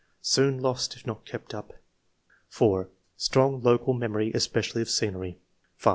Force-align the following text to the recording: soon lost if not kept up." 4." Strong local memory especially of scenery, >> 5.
soon 0.23 0.57
lost 0.59 0.95
if 0.95 1.05
not 1.05 1.27
kept 1.27 1.53
up." 1.53 1.73
4." 2.47 2.89
Strong 3.17 3.61
local 3.61 3.93
memory 3.93 4.31
especially 4.33 4.81
of 4.81 4.89
scenery, 4.89 5.37
>> 5.57 5.75
5. 5.75 5.89